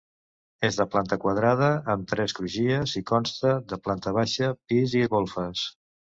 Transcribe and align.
És 0.69 0.77
de 0.77 0.85
planta 0.93 1.17
quadrada 1.25 1.67
amb 1.95 2.07
tres 2.13 2.35
crugies 2.39 2.95
i 3.01 3.05
consta 3.13 3.53
de 3.75 3.81
planta 3.85 4.17
baixa, 4.19 4.51
pis 4.73 4.99
i 5.03 5.07
golfes. 5.15 5.71